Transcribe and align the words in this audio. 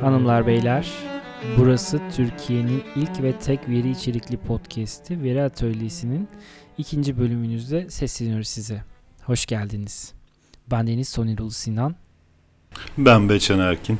Hanımlar 0.00 0.46
beyler, 0.46 0.88
burası 1.56 2.00
Türkiye'nin 2.16 2.84
ilk 2.96 3.22
ve 3.22 3.38
tek 3.38 3.68
veri 3.68 3.90
içerikli 3.90 4.36
podcast'i 4.36 5.22
Veri 5.22 5.42
Atölyesi'nin 5.42 6.28
ikinci 6.78 7.18
bölümünüzde 7.18 7.90
sesleniyoruz 7.90 8.48
size. 8.48 8.84
Hoş 9.24 9.46
geldiniz. 9.46 10.12
Ben 10.70 10.86
Deniz 10.86 11.08
Sonirul 11.08 11.50
Sinan. 11.50 11.94
Ben 12.98 13.28
Beçen 13.28 13.58
Erkin. 13.58 13.98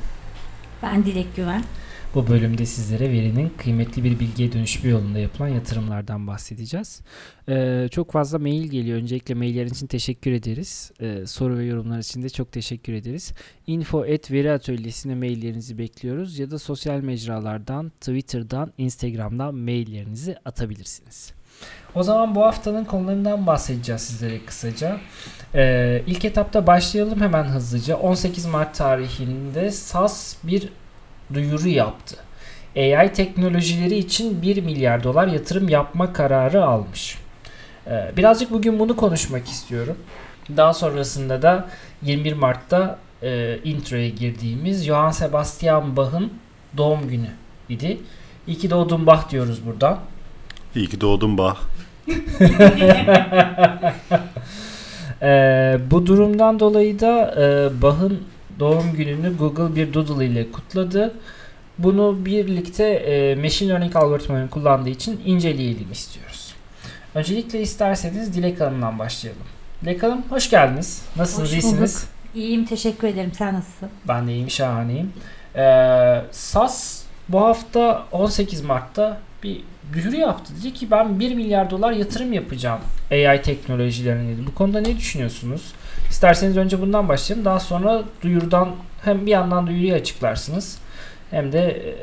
Ben 0.82 1.04
Dilek 1.04 1.36
Güven. 1.36 1.64
Bu 2.14 2.29
bölümde 2.29 2.66
sizlere 2.66 3.12
verinin 3.12 3.52
kıymetli 3.59 4.04
bir 4.04 4.20
bilgiye 4.20 4.52
dönüşme 4.52 4.90
yolunda 4.90 5.18
yapılan 5.18 5.48
yatırımlardan 5.48 6.27
bahsedeceğiz. 6.27 7.00
Ee, 7.48 7.88
çok 7.90 8.12
fazla 8.12 8.38
mail 8.38 8.64
geliyor. 8.64 8.98
Öncelikle 8.98 9.34
maillerin 9.34 9.68
için 9.68 9.86
teşekkür 9.86 10.32
ederiz. 10.32 10.90
Ee, 11.00 11.26
soru 11.26 11.58
ve 11.58 11.64
yorumlar 11.64 11.98
için 11.98 12.22
de 12.22 12.29
çok 12.29 12.52
teşekkür 12.52 12.93
ederiz. 12.93 13.32
Info 13.67 14.00
at 14.00 14.31
veri 14.31 14.53
atölyesine 14.53 15.14
maillerinizi 15.14 15.79
bekliyoruz 15.79 16.39
ya 16.39 16.50
da 16.50 16.58
sosyal 16.58 17.00
mecralardan, 17.00 17.93
Twitter'dan, 18.00 18.72
Instagram'dan 18.79 19.54
maillerinizi 19.54 20.36
atabilirsiniz. 20.45 21.32
O 21.95 22.03
zaman 22.03 22.34
bu 22.34 22.43
haftanın 22.43 22.84
konularından 22.84 23.46
bahsedeceğiz 23.46 24.03
sizlere 24.03 24.45
kısaca. 24.45 25.00
Ee, 25.54 26.03
ilk 26.06 26.25
etapta 26.25 26.67
başlayalım 26.67 27.20
hemen 27.20 27.45
hızlıca. 27.45 27.96
18 27.96 28.46
Mart 28.46 28.75
tarihinde 28.75 29.70
SAS 29.70 30.36
bir 30.43 30.68
duyuru 31.35 31.68
yaptı. 31.68 32.17
AI 32.77 33.12
teknolojileri 33.12 33.98
için 33.98 34.42
1 34.42 34.62
milyar 34.62 35.05
dolar 35.05 35.27
yatırım 35.27 35.69
yapma 35.69 36.12
kararı 36.12 36.64
almış. 36.64 37.19
Ee, 37.87 38.12
birazcık 38.17 38.51
bugün 38.51 38.78
bunu 38.78 38.97
konuşmak 38.97 39.48
istiyorum. 39.48 39.97
Daha 40.56 40.75
sonrasında 40.75 41.42
da 41.42 41.69
21 42.03 42.33
Mart'ta 42.33 42.98
e, 43.23 43.59
introya 43.64 44.09
girdiğimiz 44.09 44.84
Johann 44.84 45.11
Sebastian 45.11 45.97
Bach'ın 45.97 46.33
doğum 46.77 47.09
günü 47.09 47.31
idi. 47.69 48.01
İyi 48.47 48.59
ki 48.59 48.70
doğdun 48.70 49.07
Bach 49.07 49.31
diyoruz 49.31 49.67
buradan. 49.67 49.98
İyi 50.75 50.89
ki 50.89 51.01
doğdun 51.01 51.39
Bah. 51.39 51.57
Ee, 55.23 55.79
bu 55.91 56.07
durumdan 56.07 56.61
dolayı 56.61 57.01
da 57.01 57.35
e, 57.39 57.83
Bach'ın 57.83 58.23
doğum 58.59 58.92
gününü 58.92 59.37
Google 59.37 59.77
bir 59.77 59.95
Doodle 59.95 60.27
ile 60.27 60.53
kutladı. 60.53 61.14
Bunu 61.78 62.25
birlikte 62.25 62.84
e, 62.84 63.34
machine 63.34 63.69
learning 63.69 63.97
algoritmalarını 63.97 64.51
kullandığı 64.51 64.89
için 64.89 65.20
inceleyelim 65.27 65.92
istiyoruz. 65.92 66.55
Öncelikle 67.14 67.61
isterseniz 67.61 68.34
Dilek 68.34 68.61
Hanım'dan 68.61 68.98
başlayalım. 68.98 69.42
Dilek 69.83 70.03
Hanım 70.03 70.23
hoş 70.29 70.51
geldiniz. 70.51 71.03
Nasılsınız? 71.17 71.48
Hoş 71.48 71.53
iyisiniz? 71.53 72.06
İyiyim 72.34 72.64
teşekkür 72.64 73.09
ederim. 73.09 73.33
Sen 73.39 73.55
nasılsın? 73.55 73.89
Ben 74.09 74.29
de 74.29 74.33
iyiyim, 74.33 74.51
şahaneyim. 74.51 75.12
Ee, 75.56 76.20
SAS 76.31 77.03
bu 77.29 77.41
hafta 77.41 78.06
18 78.12 78.62
Mart'ta 78.62 79.20
bir 79.42 79.61
duyuru 79.94 80.17
yaptı. 80.17 80.53
Dedi 80.61 80.75
ki 80.75 80.91
ben 80.91 81.20
1 81.20 81.34
milyar 81.34 81.70
dolar 81.70 81.92
yatırım 81.92 82.33
yapacağım 82.33 82.81
AI 83.11 83.42
teknolojilerine 83.42 84.28
dedi. 84.28 84.47
Bu 84.47 84.55
konuda 84.55 84.80
ne 84.80 84.97
düşünüyorsunuz? 84.97 85.72
İsterseniz 86.11 86.56
önce 86.56 86.80
bundan 86.80 87.08
başlayalım. 87.08 87.45
Daha 87.45 87.61
sonra 87.61 88.03
duyurudan 88.22 88.69
hem 89.05 89.27
bir 89.27 89.30
yandan 89.30 89.67
duyuruyu 89.67 89.95
açıklarsınız 89.95 90.78
hem 91.30 91.53
de 91.53 91.61
e, 91.70 91.95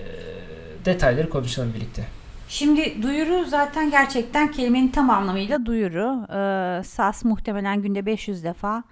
detayları 0.85 1.29
konuşalım 1.29 1.73
birlikte. 1.75 2.03
Şimdi 2.47 3.01
duyuru 3.01 3.45
zaten 3.45 3.91
gerçekten 3.91 4.51
kelimenin 4.51 4.87
tam 4.87 5.09
anlamıyla 5.09 5.65
duyuru. 5.65 6.25
Ee, 6.29 6.83
SAS 6.83 7.25
muhtemelen 7.25 7.81
günde 7.81 8.05
500 8.05 8.43
defa 8.43 8.83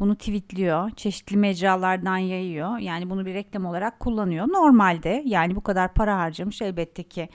bunu 0.00 0.16
tweetliyor. 0.16 0.90
Çeşitli 0.90 1.36
mecralardan 1.36 2.16
yayıyor. 2.16 2.78
Yani 2.78 3.10
bunu 3.10 3.26
bir 3.26 3.34
reklam 3.34 3.66
olarak 3.66 4.00
kullanıyor. 4.00 4.48
Normalde 4.48 5.22
yani 5.26 5.56
bu 5.56 5.60
kadar 5.60 5.94
para 5.94 6.18
harcamış 6.18 6.62
elbette 6.62 7.02
ki 7.02 7.28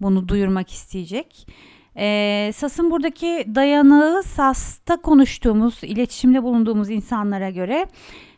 bunu 0.00 0.28
duyurmak 0.28 0.70
isteyecek. 0.70 1.46
Ee, 1.96 2.50
SAS'ın 2.54 2.90
buradaki 2.90 3.46
dayanağı 3.54 4.22
SAS'ta 4.22 4.96
konuştuğumuz, 4.96 5.84
iletişimde 5.84 6.42
bulunduğumuz 6.42 6.90
insanlara 6.90 7.50
göre 7.50 7.86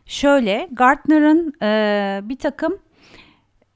şöyle 0.05 0.69
Gartner'ın 0.71 1.53
e, 1.61 2.19
bir 2.23 2.37
takım 2.37 2.77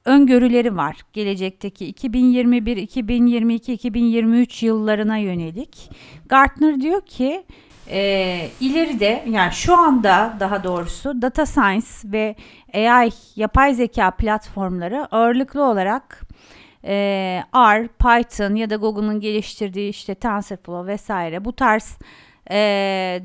öngörüleri 0.04 0.76
var. 0.76 0.96
Gelecekteki 1.12 1.86
2021, 1.86 2.76
2022, 2.76 3.72
2023 3.72 4.62
yıllarına 4.62 5.16
yönelik. 5.16 5.90
Gartner 6.28 6.80
diyor 6.80 7.00
ki 7.00 7.44
e, 7.90 8.48
ileride 8.60 9.24
yani 9.28 9.52
şu 9.52 9.76
anda 9.76 10.36
daha 10.40 10.64
doğrusu 10.64 11.22
data 11.22 11.46
science 11.46 11.86
ve 12.04 12.36
AI 12.74 13.10
yapay 13.36 13.74
zeka 13.74 14.10
platformları 14.10 15.14
ağırlıklı 15.14 15.64
olarak 15.64 16.25
e, 16.86 17.42
R, 17.54 17.88
Python 17.88 18.54
ya 18.54 18.70
da 18.70 18.76
Google'ın 18.76 19.20
geliştirdiği 19.20 19.90
işte 19.90 20.14
TensorFlow 20.14 20.92
vesaire 20.92 21.44
bu 21.44 21.52
tarz 21.52 21.98
e, 22.50 22.58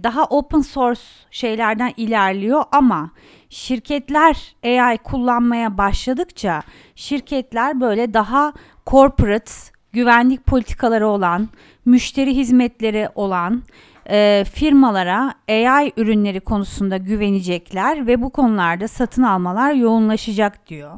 daha 0.03 0.23
open 0.25 0.61
source 0.61 1.01
şeylerden 1.31 1.94
ilerliyor 1.97 2.63
ama 2.72 3.11
şirketler 3.49 4.55
AI 4.66 4.97
kullanmaya 4.97 5.77
başladıkça 5.77 6.61
şirketler 6.95 7.81
böyle 7.81 8.13
daha 8.13 8.53
corporate 8.88 9.51
güvenlik 9.93 10.45
politikaları 10.45 11.07
olan, 11.07 11.49
müşteri 11.85 12.35
hizmetleri 12.35 13.09
olan 13.16 13.63
e, 14.09 14.45
firmalara 14.53 15.33
AI 15.49 15.91
ürünleri 15.97 16.39
konusunda 16.39 16.97
güvenecekler 16.97 18.07
ve 18.07 18.22
bu 18.22 18.29
konularda 18.29 18.88
satın 18.88 19.23
almalar 19.23 19.73
yoğunlaşacak 19.73 20.67
diyor. 20.67 20.91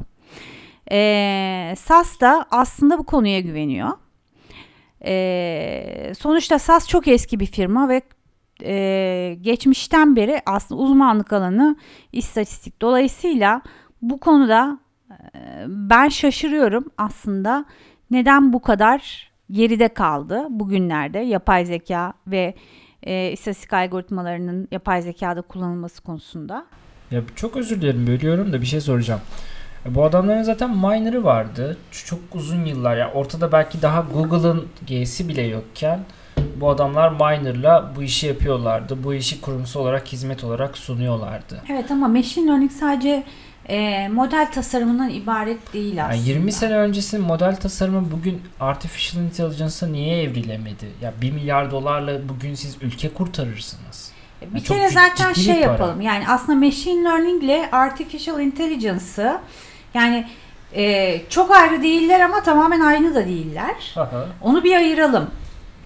E, 0.92 1.74
SAS 1.78 2.20
da 2.20 2.46
aslında 2.50 2.98
bu 2.98 3.04
konuya 3.04 3.40
güveniyor. 3.40 3.90
E, 5.04 6.12
sonuçta 6.18 6.58
SAS 6.58 6.88
çok 6.88 7.08
eski 7.08 7.40
bir 7.40 7.46
firma 7.46 7.88
ve 7.88 8.02
e, 8.64 9.36
geçmişten 9.40 10.16
beri 10.16 10.42
aslında 10.46 10.80
uzmanlık 10.80 11.32
alanı 11.32 11.76
istatistik. 12.12 12.82
Dolayısıyla 12.82 13.62
bu 14.02 14.20
konuda 14.20 14.78
e, 15.10 15.14
ben 15.66 16.08
şaşırıyorum 16.08 16.84
aslında 16.98 17.64
neden 18.10 18.52
bu 18.52 18.62
kadar 18.62 19.30
geride 19.50 19.88
kaldı 19.88 20.46
bugünlerde 20.50 21.18
yapay 21.18 21.64
zeka 21.64 22.12
ve 22.26 22.54
e, 23.02 23.32
istatistik 23.32 23.72
algoritmalarının 23.72 24.68
yapay 24.70 25.02
zekada 25.02 25.42
kullanılması 25.42 26.02
konusunda. 26.02 26.66
Ya 27.10 27.22
çok 27.36 27.56
özür 27.56 27.80
dilerim 27.80 28.06
bölüyorum 28.06 28.52
da 28.52 28.60
bir 28.60 28.66
şey 28.66 28.80
soracağım. 28.80 29.20
Bu 29.88 30.04
adamların 30.04 30.42
zaten 30.42 30.70
miner'ı 30.70 31.24
vardı. 31.24 31.76
Çok 32.06 32.18
uzun 32.34 32.64
yıllar 32.64 32.96
ya 32.96 33.12
ortada 33.12 33.52
belki 33.52 33.82
daha 33.82 34.00
Google'ın 34.14 34.68
G'si 34.86 35.28
bile 35.28 35.42
yokken 35.42 36.00
bu 36.56 36.70
adamlar 36.70 37.08
miner'la 37.10 37.92
bu 37.96 38.02
işi 38.02 38.26
yapıyorlardı. 38.26 39.04
Bu 39.04 39.14
işi 39.14 39.40
kurumsal 39.40 39.80
olarak 39.80 40.08
hizmet 40.08 40.44
olarak 40.44 40.78
sunuyorlardı. 40.78 41.62
Evet 41.72 41.90
ama 41.90 42.08
machine 42.08 42.46
learning 42.50 42.72
sadece 42.72 43.24
e, 43.68 44.08
model 44.08 44.52
tasarımından 44.52 45.10
ibaret 45.10 45.72
değil 45.72 46.04
aslında. 46.04 46.16
Yani 46.16 46.28
20 46.28 46.52
sene 46.52 46.76
öncesinin 46.76 47.22
model 47.26 47.56
tasarımı 47.56 48.10
bugün 48.12 48.42
artificial 48.60 49.24
intelligence'a 49.24 49.88
niye 49.88 50.22
evrilemedi? 50.22 50.86
Ya 51.02 51.12
1 51.22 51.32
milyar 51.32 51.70
dolarla 51.70 52.28
bugün 52.28 52.54
siz 52.54 52.76
ülke 52.82 53.08
kurtarırsınız. 53.08 54.12
Bir 54.42 54.46
Yani 54.46 54.62
çok 54.64 54.76
kere 54.76 54.88
zaten 54.88 55.32
şey 55.32 55.54
bir 55.54 55.60
para. 55.62 55.72
yapalım. 55.72 56.00
Yani 56.00 56.28
aslında 56.28 56.66
machine 56.66 57.04
learning 57.04 57.44
ile 57.44 57.68
artificial 57.72 58.40
intelligence'ı 58.40 59.38
yani 59.94 60.26
e, 60.74 61.20
çok 61.28 61.50
ayrı 61.50 61.82
değiller 61.82 62.20
ama 62.20 62.42
tamamen 62.42 62.80
aynı 62.80 63.14
da 63.14 63.26
değiller. 63.26 63.94
Aha. 63.96 64.26
Onu 64.42 64.64
bir 64.64 64.76
ayıralım. 64.76 65.30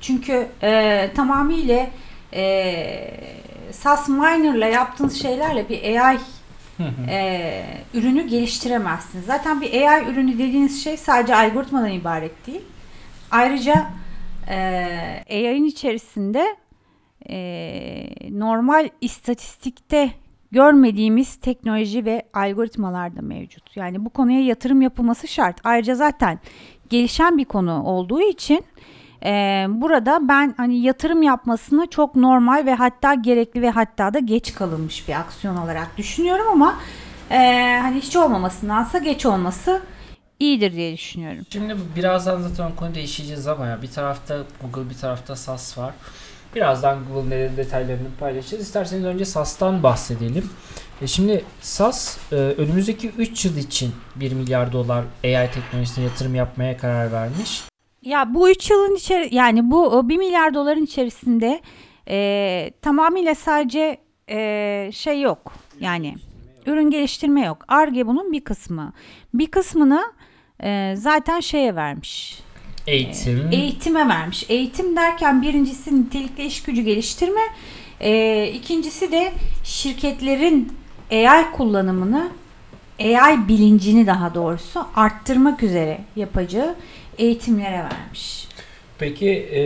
Çünkü 0.01 0.47
e, 0.63 1.11
tamamıyla 1.17 1.87
e, 2.35 3.11
SAS 3.73 4.09
Miner'la 4.09 4.67
yaptığınız 4.67 5.23
şeylerle 5.23 5.69
bir 5.69 5.83
AI 5.83 6.19
e, 7.09 7.65
ürünü 7.95 8.27
geliştiremezsiniz. 8.27 9.25
Zaten 9.25 9.61
bir 9.61 9.73
AI 9.73 10.05
ürünü 10.05 10.35
dediğiniz 10.35 10.85
şey 10.85 10.97
sadece 10.97 11.37
algoritmadan 11.37 11.91
ibaret 11.91 12.47
değil. 12.47 12.63
Ayrıca 13.31 13.87
e, 14.49 14.57
AI'nin 15.31 15.65
içerisinde 15.65 16.57
e, 17.31 17.39
normal 18.31 18.89
istatistikte 19.01 20.11
görmediğimiz 20.53 21.37
teknoloji 21.37 22.05
ve 22.05 22.23
algoritmalar 22.35 23.17
da 23.17 23.23
mevcut. 23.23 23.77
Yani 23.77 24.05
bu 24.05 24.11
konuya 24.11 24.41
yatırım 24.41 24.83
yapılması 24.83 25.29
şart. 25.29 25.57
Ayrıca 25.65 25.95
zaten 25.95 26.39
gelişen 26.89 27.39
bir 27.39 27.45
konu 27.45 27.83
olduğu 27.85 28.21
için 28.21 28.65
e, 29.25 29.67
burada 29.69 30.29
ben 30.29 30.55
hani 30.57 30.81
yatırım 30.81 31.23
yapmasını 31.23 31.87
çok 31.87 32.17
normal 32.17 32.67
ve 32.67 32.75
hatta 32.75 33.15
gerekli 33.15 33.63
ve 33.63 33.71
hatta 33.71 34.15
da 34.15 34.19
geç 34.19 34.55
kalınmış 34.55 35.09
bir 35.09 35.15
aksiyon 35.15 35.57
olarak 35.57 35.99
düşünüyorum 35.99 36.47
ama 36.53 36.75
e, 37.31 37.37
hani 37.83 38.01
hiç 38.01 38.17
olmamasındansa 38.17 38.99
geç 38.99 39.27
olması 39.27 39.83
iyidir 40.41 40.73
diye 40.73 40.93
düşünüyorum. 40.93 41.45
Şimdi 41.51 41.77
birazdan 41.97 42.41
zaten 42.41 42.71
o 42.71 42.77
konuda 42.77 43.01
işleyeceğiz 43.01 43.47
ama 43.47 43.67
ya 43.67 43.83
bir 43.83 43.91
tarafta 43.91 44.39
Google 44.63 44.91
bir 44.91 44.95
tarafta 44.95 45.37
SAS 45.37 45.79
var. 45.79 45.95
Birazdan 46.55 46.99
Google 47.13 47.57
detaylarını 47.57 48.09
paylaşacağız. 48.21 48.63
İsterseniz 48.63 49.05
önce 49.05 49.25
SaaS'tan 49.25 49.83
bahsedelim. 49.83 50.51
E 51.03 51.07
şimdi 51.07 51.45
SaaS 51.61 52.19
e, 52.33 52.35
önümüzdeki 52.35 53.09
3 53.09 53.45
yıl 53.45 53.57
için 53.57 53.93
1 54.17 54.33
milyar 54.33 54.73
dolar 54.73 55.05
AI 55.25 55.51
teknolojisine 55.55 56.05
yatırım 56.05 56.35
yapmaya 56.35 56.77
karar 56.77 57.13
vermiş. 57.13 57.65
Ya 58.03 58.35
bu 58.35 58.51
3 58.51 58.71
yılın 58.71 58.95
içeri 58.97 59.35
yani 59.35 59.71
bu 59.71 59.87
o 59.87 60.09
1 60.09 60.17
milyar 60.17 60.55
doların 60.55 60.85
içerisinde 60.85 61.61
e, 62.09 62.71
tamamıyla 62.83 63.35
sadece 63.35 63.99
e, 64.31 64.91
şey 64.93 65.21
yok. 65.21 65.53
Yani 65.81 66.15
ürün 66.67 66.91
geliştirme 66.91 67.45
yok. 67.45 67.65
Arge 67.69 68.07
bunun 68.07 68.33
bir 68.33 68.45
kısmı. 68.45 68.93
Bir 69.35 69.51
kısmını 69.51 70.13
e, 70.63 70.95
zaten 70.97 71.41
şeye 71.41 71.75
vermiş. 71.75 72.43
Eğitim. 72.89 73.49
Eğitime 73.53 74.09
vermiş. 74.09 74.45
Eğitim 74.49 74.97
derken 74.97 75.43
birincisi 75.43 76.03
nitelikli 76.03 76.45
iş 76.47 76.63
gücü 76.63 76.83
geliştirme. 76.83 77.41
E, 78.01 78.47
ikincisi 78.55 79.13
de 79.13 79.33
şirketlerin 79.65 80.73
AI 81.13 81.53
kullanımını 81.53 82.31
AI 83.01 83.49
bilincini 83.49 84.07
daha 84.07 84.35
doğrusu 84.35 84.87
arttırmak 84.95 85.63
üzere 85.63 86.01
yapacağı 86.17 86.75
eğitimlere 87.19 87.79
vermiş. 87.79 88.49
Peki 88.99 89.31
e, 89.31 89.63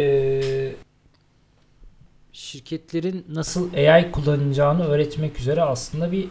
şirketlerin 2.33 3.27
nasıl 3.29 3.75
AI 3.75 4.11
kullanacağını 4.11 4.85
öğretmek 4.85 5.41
üzere 5.41 5.63
aslında 5.63 6.13
bir 6.13 6.29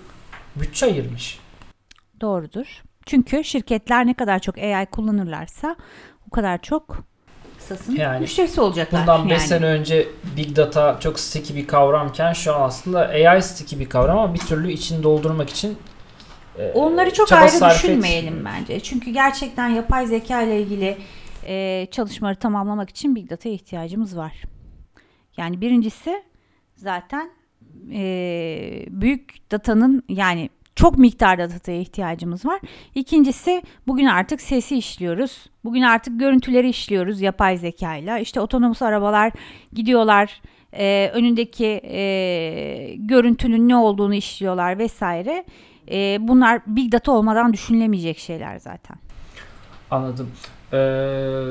bütçe 0.56 0.86
ayırmış. 0.86 1.40
Doğrudur. 2.22 2.84
Çünkü 3.06 3.44
şirketler 3.44 4.08
ne 4.08 4.14
kadar 4.14 4.40
çok 4.40 4.58
AI 4.58 4.86
kullanırlarsa 4.86 5.76
o 6.32 6.36
kadar 6.36 6.62
çok 6.62 6.98
SaaS'ın 7.60 7.96
Yani 7.96 8.20
müşterisi 8.20 8.62
olacaklar. 8.62 9.02
Bundan 9.02 9.30
5 9.30 9.32
yani. 9.32 9.48
sene 9.48 9.66
önce 9.66 10.08
Big 10.38 10.56
Data 10.56 10.98
çok 11.00 11.20
sticky 11.20 11.60
bir 11.60 11.68
kavramken 11.68 12.34
şu 12.34 12.56
an 12.56 12.62
aslında 12.62 13.00
AI 13.00 13.42
sticky 13.42 13.82
bir 13.82 13.90
kavram 13.90 14.18
ama 14.18 14.34
bir 14.34 14.40
türlü 14.40 14.72
içini 14.72 15.04
doldurmak 15.04 15.50
için 15.50 15.78
e, 16.58 16.72
Onları 16.72 17.14
çok 17.14 17.28
çaba 17.28 17.40
ayrı 17.40 17.76
düşünmeyelim 17.76 18.46
bence. 18.46 18.80
Çünkü 18.80 19.12
gerçekten 19.12 19.68
yapay 19.68 20.08
zeka 20.08 20.42
ile 20.42 20.62
ilgili 20.62 20.98
e, 21.46 21.88
çalışmaları 21.92 22.36
tamamlamak 22.36 22.90
için 22.90 23.16
Big 23.16 23.30
Data'ya 23.30 23.56
ihtiyacımız 23.56 24.18
var. 24.18 24.42
Yani 25.38 25.62
birincisi 25.62 26.24
zaten 26.76 27.32
e, 27.94 28.86
büyük 28.90 29.52
datanın 29.52 30.04
yani 30.10 30.50
çok 30.76 30.98
miktarda 30.98 31.50
dataya 31.50 31.80
ihtiyacımız 31.80 32.46
var. 32.46 32.60
İkincisi 32.96 33.64
bugün 33.88 34.06
artık 34.06 34.42
sesi 34.42 34.78
işliyoruz. 34.78 35.46
Bugün 35.64 35.82
artık 35.82 36.20
görüntüleri 36.20 36.70
işliyoruz 36.70 37.22
yapay 37.22 37.58
zekayla. 37.58 38.20
İşte 38.20 38.42
otonomuz 38.42 38.82
arabalar 38.82 39.32
gidiyorlar. 39.74 40.42
e, 40.74 41.12
önündeki 41.14 41.82
e, 41.84 42.96
görüntünün 42.98 43.70
ne 43.70 43.76
olduğunu 43.76 44.14
işliyorlar 44.14 44.78
vesaire. 44.78 45.46
E, 45.92 46.18
bunlar 46.22 46.62
big 46.68 46.92
data 46.92 47.12
olmadan 47.12 47.54
düşünülemeyecek 47.54 48.18
şeyler 48.20 48.60
zaten. 48.60 48.98
Anladım. 49.92 50.30
Ee, 50.74 51.48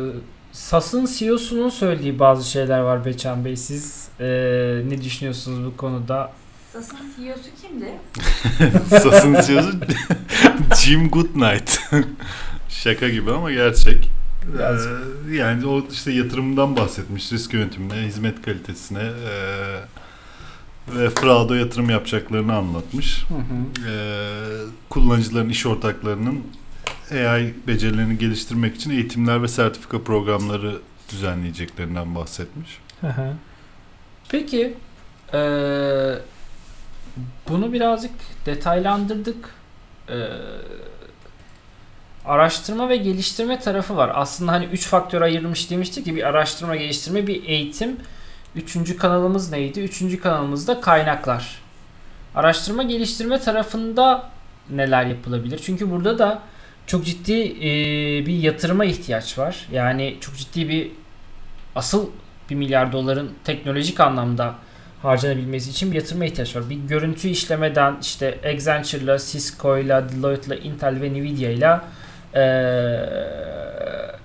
SaaS'ın 0.53 1.09
CEO'sunun 1.19 1.69
söylediği 1.69 2.19
bazı 2.19 2.51
şeyler 2.51 2.81
var 2.81 3.05
Beçen 3.05 3.45
Bey. 3.45 3.57
Siz 3.57 4.09
e, 4.21 4.27
ne 4.89 5.03
düşünüyorsunuz 5.03 5.67
bu 5.67 5.77
konuda? 5.77 6.33
SaaS'ın 6.73 6.97
CEO'su 7.17 7.51
kimdi? 7.63 7.93
Sas'ın 8.89 9.35
CEO'su 9.47 9.73
Jim 10.85 11.11
Goodnight. 11.11 11.81
Şaka 12.69 13.09
gibi 13.09 13.33
ama 13.33 13.53
gerçek. 13.53 14.11
Ee, 14.59 15.35
yani 15.35 15.67
o 15.67 15.85
işte 15.93 16.13
yatırımdan 16.13 16.77
bahsetmiş. 16.77 17.33
Risk 17.33 17.55
yönetimine, 17.55 17.95
hizmet 17.95 18.43
kalitesine 18.43 19.03
e, 19.03 19.35
ve 20.97 21.11
Fraudo 21.11 21.55
yatırım 21.55 21.91
yapacaklarını 21.91 22.55
anlatmış. 22.57 23.25
Ee, 23.87 24.31
kullanıcıların, 24.91 25.49
iş 25.49 25.67
ortaklarının 25.67 26.45
AI 27.13 27.55
becerilerini 27.67 28.19
geliştirmek 28.19 28.77
için 28.77 28.91
eğitimler 28.91 29.43
ve 29.43 29.49
sertifika 29.49 30.03
programları 30.03 30.79
düzenleyeceklerinden 31.13 32.15
bahsetmiş. 32.15 32.79
Hı 33.01 33.07
hı. 33.09 33.33
Peki 34.29 34.75
eee, 35.35 36.19
bunu 37.49 37.73
birazcık 37.73 38.13
detaylandırdık. 38.47 39.55
Eee, 40.09 40.17
araştırma 42.25 42.89
ve 42.89 42.97
geliştirme 42.97 43.61
tarafı 43.61 43.97
var. 43.97 44.13
Aslında 44.15 44.53
hani 44.53 44.65
üç 44.65 44.87
faktör 44.87 45.23
ayırmış 45.23 45.71
demiştik 45.71 46.05
ki 46.05 46.17
bir 46.17 46.23
araştırma, 46.29 46.77
geliştirme, 46.77 47.27
bir 47.27 47.45
eğitim. 47.45 47.97
Üçüncü 48.57 48.97
kanalımız 48.97 49.51
neydi? 49.53 49.81
Üçüncü 49.81 50.21
kanalımız 50.21 50.69
da 50.69 50.81
kaynaklar. 50.81 51.61
Araştırma 52.35 52.83
geliştirme 52.83 53.41
tarafında 53.41 54.31
neler 54.71 55.07
yapılabilir? 55.07 55.61
Çünkü 55.65 55.91
burada 55.91 56.19
da 56.19 56.43
çok 56.87 57.05
ciddi 57.05 57.33
eee, 57.33 58.27
bir 58.27 58.39
yatırıma 58.39 58.85
ihtiyaç 58.85 59.39
var. 59.39 59.69
Yani 59.73 60.17
çok 60.21 60.37
ciddi 60.37 60.69
bir 60.69 60.91
asıl 61.75 62.07
1 62.51 62.55
milyar 62.55 62.93
doların 62.93 63.31
teknolojik 63.45 64.01
anlamda 64.01 64.55
harcanabilmesi 65.02 65.70
için 65.70 65.91
bir 65.91 65.97
yatırıma 65.97 66.25
ihtiyaç 66.25 66.56
var. 66.56 66.70
Bir 66.70 66.76
görüntü 66.76 67.29
işlemeden 67.29 67.97
işte 68.02 68.38
Accenture'la, 68.44 69.19
Cisco'yla, 69.19 70.08
Deloitte'la, 70.08 70.55
Intel 70.56 71.00
ve 71.00 71.12
Nvidia'yla 71.12 71.85
eee 72.35 74.20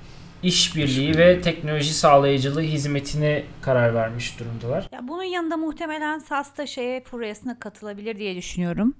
işbirliği 0.46 1.18
ve 1.18 1.42
teknoloji 1.42 1.94
sağlayıcılığı 1.94 2.62
hizmetine 2.62 3.44
karar 3.62 3.94
vermiş 3.96 4.40
durumdalar. 4.40 4.88
Ya 4.92 5.08
bunun 5.08 5.24
yanında 5.24 5.58
muhtemelen 5.58 6.20
SAS 6.20 6.58
da 6.58 6.66
şeye 6.66 7.04
furyasına 7.04 7.60
katılabilir 7.60 8.18
diye 8.18 8.36
düşünüyorum. 8.36 8.94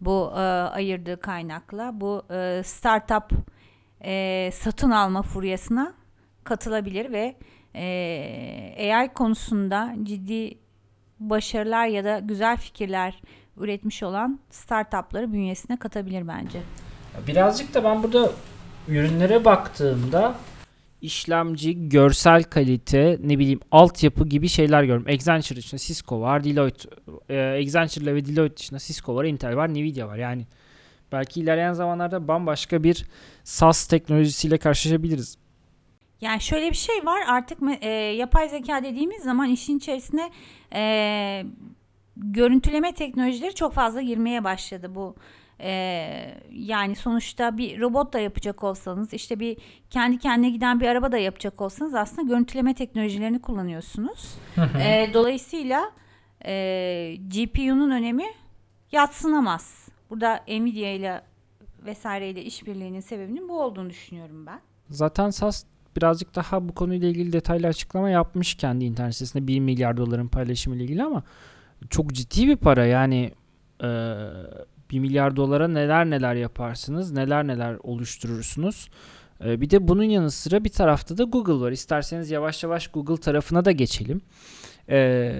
Bu 0.00 0.32
e, 0.34 0.40
ayırdığı 0.40 1.20
kaynakla 1.20 2.00
bu 2.00 2.22
e, 2.30 2.62
startup 2.64 3.30
e, 4.04 4.50
satın 4.52 4.90
alma 4.90 5.22
furyasına 5.22 5.94
katılabilir 6.44 7.12
ve 7.12 7.36
e, 7.74 8.94
AI 8.94 9.08
konusunda 9.08 9.94
ciddi 10.02 10.61
başarılar 11.30 11.86
ya 11.86 12.04
da 12.04 12.18
güzel 12.18 12.56
fikirler 12.56 13.22
üretmiş 13.56 14.02
olan 14.02 14.40
startupları 14.50 15.32
bünyesine 15.32 15.76
katabilir 15.76 16.28
bence. 16.28 16.60
Birazcık 17.26 17.74
da 17.74 17.84
ben 17.84 18.02
burada 18.02 18.30
ürünlere 18.88 19.44
baktığımda 19.44 20.34
işlemci, 21.02 21.88
görsel 21.88 22.42
kalite, 22.42 23.18
ne 23.24 23.38
bileyim 23.38 23.60
altyapı 23.70 24.28
gibi 24.28 24.48
şeyler 24.48 24.82
görüyorum. 24.82 25.06
Accenture 25.08 25.58
dışında 25.58 25.78
Cisco 25.78 26.20
var, 26.20 26.44
Deloitte, 26.44 26.88
e, 27.28 27.62
Accenture 27.62 28.14
ve 28.14 28.24
Deloitte 28.24 28.56
dışında 28.56 28.78
Cisco 28.78 29.14
var, 29.14 29.24
Intel 29.24 29.56
var, 29.56 29.70
Nvidia 29.70 30.08
var. 30.08 30.16
Yani 30.16 30.46
belki 31.12 31.40
ilerleyen 31.40 31.72
zamanlarda 31.72 32.28
bambaşka 32.28 32.84
bir 32.84 33.04
SaaS 33.44 33.86
teknolojisiyle 33.86 34.58
karşılaşabiliriz. 34.58 35.36
Yani 36.22 36.40
şöyle 36.40 36.70
bir 36.70 36.76
şey 36.76 37.06
var 37.06 37.20
artık 37.28 37.58
e, 37.80 37.88
yapay 37.90 38.48
zeka 38.48 38.82
dediğimiz 38.84 39.22
zaman 39.22 39.48
işin 39.48 39.78
içerisine 39.78 40.30
e, 40.74 41.44
görüntüleme 42.16 42.94
teknolojileri 42.94 43.54
çok 43.54 43.72
fazla 43.72 44.00
girmeye 44.00 44.44
başladı 44.44 44.94
bu. 44.94 45.16
e, 45.60 45.70
yani 46.50 46.96
sonuçta 46.96 47.58
bir 47.58 47.80
robot 47.80 48.12
da 48.12 48.18
yapacak 48.18 48.64
olsanız 48.64 49.14
işte 49.14 49.40
bir 49.40 49.56
kendi 49.90 50.18
kendine 50.18 50.50
giden 50.50 50.80
bir 50.80 50.86
araba 50.88 51.12
da 51.12 51.18
yapacak 51.18 51.60
olsanız 51.60 51.94
aslında 51.94 52.22
görüntüleme 52.28 52.74
teknolojilerini 52.74 53.40
kullanıyorsunuz. 53.40 54.34
E, 54.84 55.10
dolayısıyla 55.14 55.90
e, 56.44 57.16
GPU'nun 57.28 57.90
önemi 57.90 58.26
yatsınamaz. 58.92 59.88
Burada 60.10 60.44
Nvidia 60.48 60.90
ile 60.90 61.22
vesaireyle 61.86 62.42
işbirliğinin 62.42 63.00
sebebinin 63.00 63.48
bu 63.48 63.60
olduğunu 63.60 63.90
düşünüyorum 63.90 64.46
ben. 64.46 64.60
Zaten 64.90 65.30
SAS 65.30 65.64
birazcık 65.96 66.34
daha 66.34 66.68
bu 66.68 66.74
konuyla 66.74 67.08
ilgili 67.08 67.32
detaylı 67.32 67.66
açıklama 67.66 68.10
yapmış 68.10 68.54
kendi 68.54 68.84
internet 68.84 69.14
sitesinde 69.14 69.46
1 69.46 69.60
milyar 69.60 69.96
doların 69.96 70.28
paylaşımı 70.28 70.76
ile 70.76 70.84
ilgili 70.84 71.02
ama 71.02 71.22
çok 71.90 72.12
ciddi 72.12 72.48
bir 72.48 72.56
para 72.56 72.86
yani 72.86 73.32
e, 73.82 73.88
1 74.90 74.98
milyar 74.98 75.36
dolara 75.36 75.68
neler 75.68 76.10
neler 76.10 76.34
yaparsınız 76.34 77.12
neler 77.12 77.46
neler 77.46 77.76
oluşturursunuz. 77.82 78.88
E, 79.44 79.60
bir 79.60 79.70
de 79.70 79.88
bunun 79.88 80.02
yanı 80.02 80.30
sıra 80.30 80.64
bir 80.64 80.70
tarafta 80.70 81.18
da 81.18 81.24
Google 81.24 81.66
var. 81.66 81.72
İsterseniz 81.72 82.30
yavaş 82.30 82.62
yavaş 82.62 82.88
Google 82.88 83.16
tarafına 83.16 83.64
da 83.64 83.72
geçelim. 83.72 84.20
E, 84.88 85.32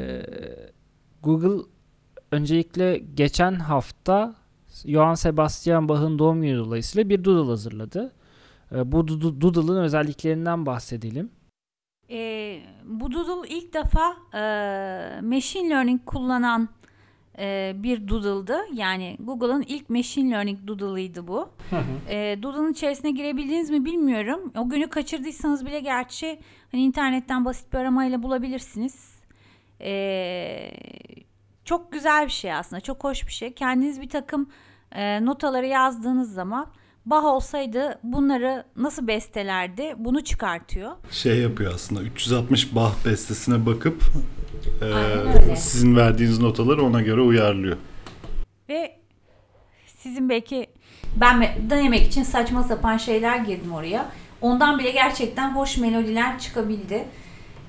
Google 1.23 1.63
öncelikle 2.31 2.99
geçen 3.15 3.55
hafta 3.55 4.35
Johann 4.87 5.15
Sebastian 5.15 5.89
Bach'ın 5.89 6.19
doğum 6.19 6.43
günü 6.43 6.59
dolayısıyla 6.59 7.09
bir 7.09 7.25
doodle 7.25 7.51
hazırladı. 7.51 8.13
E, 8.75 8.93
Bu 8.93 9.09
Doodle- 9.09 9.41
Doodle'ın 9.41 9.83
özelliklerinden 9.83 10.67
bahsedelim. 10.67 11.31
E, 12.11 12.59
bu 12.85 13.13
Doodle 13.13 13.49
ilk 13.49 13.75
defa 13.75 14.17
e, 14.35 14.41
machine 15.23 15.71
learning 15.71 16.05
kullanan 16.07 16.69
e, 17.39 17.73
bir 17.77 18.09
Doodle'dı. 18.09 18.59
Yani 18.75 19.17
Google'ın 19.21 19.63
ilk 19.69 19.91
machine 19.91 20.31
learning 20.31 20.69
Doodle'ıydı 20.69 21.27
bu. 21.27 21.49
E, 22.09 22.39
Doodle'ın 22.43 22.73
içerisine 22.73 23.11
girebildiniz 23.11 23.71
mi 23.71 23.85
bilmiyorum. 23.85 24.53
O 24.59 24.69
günü 24.69 24.89
kaçırdıysanız 24.89 25.67
bile 25.67 25.81
gerçi 25.81 26.39
hani 26.73 26.83
internetten 26.83 27.45
basit 27.45 27.73
bir 27.73 27.79
aramayla 27.79 28.23
bulabilirsiniz. 28.23 29.23
Ee, 29.81 30.71
çok 31.65 31.93
güzel 31.93 32.27
bir 32.27 32.31
şey 32.33 32.53
aslında. 32.53 32.81
Çok 32.81 33.05
hoş 33.05 33.27
bir 33.27 33.33
şey. 33.33 33.53
Kendiniz 33.55 34.01
bir 34.01 34.09
takım 34.09 34.49
e, 34.93 35.25
notaları 35.25 35.67
yazdığınız 35.67 36.35
zaman 36.35 36.67
Bach 37.07 37.25
olsaydı 37.25 37.99
bunları 38.03 38.65
nasıl 38.77 39.07
bestelerdi 39.07 39.95
bunu 39.99 40.25
çıkartıyor. 40.25 40.91
Şey 41.11 41.39
yapıyor 41.39 41.75
aslında 41.75 42.03
360 42.03 42.75
Bach 42.75 42.93
bestesine 43.05 43.67
bakıp 43.67 44.03
e, 44.83 45.57
sizin 45.57 45.97
verdiğiniz 45.97 46.39
notaları 46.39 46.83
ona 46.85 47.01
göre 47.03 47.21
uyarlıyor. 47.21 47.77
Ve 48.69 48.97
sizin 49.87 50.29
belki 50.29 50.67
ben 51.17 51.43
me- 51.43 51.71
denemek 51.71 52.07
için 52.07 52.23
saçma 52.23 52.63
sapan 52.63 52.97
şeyler 52.97 53.39
girdim 53.39 53.73
oraya. 53.73 54.09
Ondan 54.41 54.79
bile 54.79 54.91
gerçekten 54.91 55.57
hoş 55.57 55.77
melodiler 55.79 56.39
çıkabildi. 56.39 57.05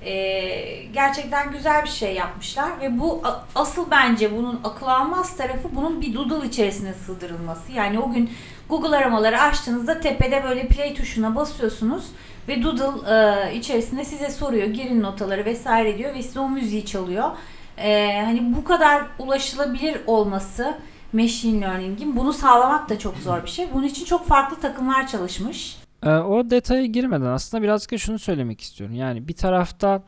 Ee, 0.06 0.84
gerçekten 0.92 1.52
güzel 1.52 1.84
bir 1.84 1.88
şey 1.88 2.14
yapmışlar 2.14 2.80
ve 2.80 3.00
bu 3.00 3.22
asıl 3.54 3.90
bence 3.90 4.36
bunun 4.36 4.60
akıl 4.64 4.86
almaz 4.86 5.36
tarafı 5.36 5.68
bunun 5.76 6.00
bir 6.00 6.14
doodle 6.14 6.46
içerisine 6.46 6.94
sığdırılması. 6.94 7.72
Yani 7.72 7.98
o 7.98 8.12
gün 8.12 8.30
Google 8.68 8.96
aramaları 8.96 9.40
açtığınızda 9.40 10.00
tepede 10.00 10.44
böyle 10.44 10.68
play 10.68 10.94
tuşuna 10.94 11.36
basıyorsunuz 11.36 12.04
ve 12.48 12.62
doodle 12.62 13.14
e, 13.14 13.54
içerisinde 13.54 14.04
size 14.04 14.30
soruyor 14.30 14.66
girin 14.66 15.02
notaları 15.02 15.44
vesaire 15.44 15.98
diyor 15.98 16.14
ve 16.14 16.22
size 16.22 16.40
o 16.40 16.48
müziği 16.48 16.86
çalıyor. 16.86 17.30
Ee, 17.78 18.22
hani 18.24 18.54
bu 18.56 18.64
kadar 18.64 19.02
ulaşılabilir 19.18 20.00
olması 20.06 20.78
machine 21.12 21.60
learning'in 21.60 22.16
bunu 22.16 22.32
sağlamak 22.32 22.88
da 22.88 22.98
çok 22.98 23.16
zor 23.16 23.42
bir 23.42 23.50
şey. 23.50 23.68
Bunun 23.74 23.86
için 23.86 24.04
çok 24.04 24.26
farklı 24.26 24.60
takımlar 24.60 25.06
çalışmış. 25.06 25.83
Ee, 26.04 26.10
o 26.10 26.50
detaya 26.50 26.86
girmeden 26.86 27.26
aslında 27.26 27.62
birazcık 27.62 27.98
şunu 27.98 28.18
söylemek 28.18 28.60
istiyorum. 28.60 28.96
Yani 28.96 29.28
bir 29.28 29.34
tarafta 29.34 30.02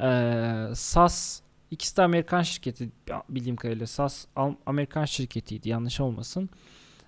eee 0.00 0.68
SAS 0.74 1.40
ikisi 1.70 1.96
de 1.96 2.02
Amerikan 2.02 2.42
şirketi 2.42 2.90
bildiğim 3.28 3.56
kadarıyla 3.56 3.86
SAS 3.86 4.26
Amerikan 4.66 5.04
şirketiydi 5.04 5.68
yanlış 5.68 6.00
olmasın. 6.00 6.50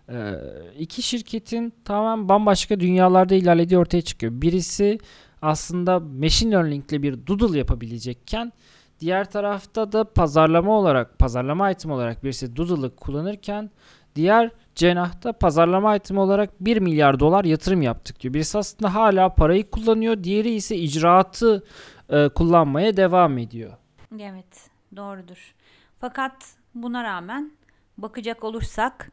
Eee 0.09 0.40
iki 0.78 1.02
şirketin 1.02 1.75
tamamen 1.85 2.28
bambaşka 2.28 2.80
dünyalarda 2.80 3.35
ilerlediği 3.35 3.78
ortaya 3.78 4.02
çıkıyor. 4.02 4.33
Birisi 4.42 4.99
aslında 5.42 6.00
machine 6.00 6.50
learning 6.54 6.92
ile 6.92 7.02
bir 7.02 7.26
doodle 7.26 7.59
yapabilecekken 7.59 8.52
diğer 9.00 9.30
tarafta 9.30 9.92
da 9.92 10.04
pazarlama 10.12 10.73
olarak 10.78 11.18
pazarlama 11.18 11.71
item 11.71 11.90
olarak 11.90 12.25
birisi 12.25 12.56
doodle'ı 12.56 12.97
kullanırken 12.97 13.71
diğer 14.16 14.50
cenahta 14.76 15.33
pazarlama 15.33 15.97
itemi 15.97 16.21
olarak 16.21 16.50
1 16.61 16.76
milyar 16.76 17.21
dolar 17.21 17.45
yatırım 17.45 17.83
yaptık 17.83 18.21
diyor. 18.21 18.35
Birisi 18.35 18.59
aslında 18.59 18.95
hala 18.95 19.35
parayı 19.35 19.71
kullanıyor. 19.71 20.25
Diğeri 20.25 20.50
ise 20.50 20.76
icraatı 20.76 21.64
e, 22.11 22.28
kullanmaya 22.28 22.97
devam 22.97 23.38
ediyor. 23.38 23.73
Evet, 24.21 24.71
doğrudur. 24.97 25.54
Fakat 26.00 26.33
buna 26.75 27.04
rağmen 27.04 27.52
bakacak 27.99 28.45
olursak 28.45 29.12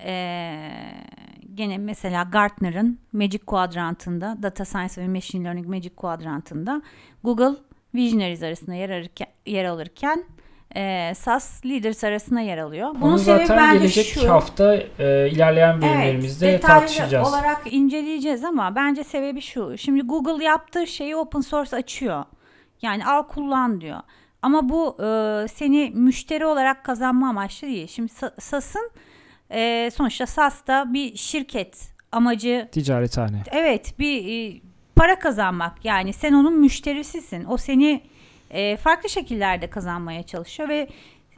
eee, 0.00 1.04
gene 1.54 1.78
mesela 1.78 2.22
Gartner'ın 2.22 2.98
Magic 3.12 3.38
Quadrant'ında 3.38 4.36
Data 4.42 4.64
Science 4.64 5.02
ve 5.02 5.08
Machine 5.08 5.44
Learning 5.44 5.66
Magic 5.66 5.94
Quadrant'ında 5.94 6.82
Google 7.24 7.56
Visionaries 7.94 8.42
arasında 8.42 8.74
yer, 8.74 8.90
alırken, 8.90 9.28
yer 9.46 9.64
alırken 9.64 10.24
eee, 10.76 11.12
SAS 11.16 11.64
Leaders 11.66 12.04
arasında 12.04 12.40
yer 12.40 12.58
alıyor. 12.58 12.88
Bunun 12.90 13.00
Bunu 13.02 13.18
sebebi 13.18 13.46
zaten 13.46 13.62
bence 13.68 13.78
gelecek 13.78 14.06
şu. 14.06 14.30
hafta 14.30 14.74
e, 14.98 15.30
ilerleyen 15.30 15.82
bölümlerimizde 15.82 16.50
evet, 16.50 16.62
tartışacağız. 16.62 17.28
olarak 17.28 17.62
inceleyeceğiz 17.70 18.44
ama 18.44 18.74
bence 18.74 19.04
sebebi 19.04 19.40
şu. 19.40 19.78
Şimdi 19.78 20.00
Google 20.02 20.44
yaptığı 20.44 20.86
şeyi 20.86 21.16
open 21.16 21.40
source 21.40 21.76
açıyor. 21.76 22.24
Yani 22.82 23.06
al 23.06 23.22
kullan 23.22 23.80
diyor. 23.80 24.00
Ama 24.42 24.68
bu 24.68 24.96
e, 25.02 25.48
seni 25.48 25.90
müşteri 25.94 26.46
olarak 26.46 26.84
kazanma 26.84 27.28
amaçlı 27.28 27.66
değil. 27.68 27.86
Şimdi 27.86 28.12
Sa- 28.12 28.40
SaaS'ın 28.40 28.90
e, 29.50 29.90
sonuçta 29.94 30.26
SaaS 30.26 30.66
da 30.66 30.92
bir 30.92 31.16
şirket 31.16 31.92
amacı 32.12 32.68
Ticarethane. 32.72 33.42
evet 33.50 33.94
bir 33.98 34.48
e, 34.54 34.60
para 34.96 35.18
kazanmak 35.18 35.84
yani 35.84 36.12
sen 36.12 36.32
onun 36.32 36.60
müşterisisin. 36.60 37.44
O 37.48 37.56
seni 37.56 38.02
e, 38.50 38.76
farklı 38.76 39.08
şekillerde 39.08 39.70
kazanmaya 39.70 40.22
çalışıyor 40.22 40.68
ve 40.68 40.88